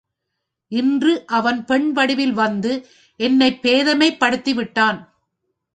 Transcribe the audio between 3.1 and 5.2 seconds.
என்னைப் பேதைமைப்படுத்திவிட்டான்.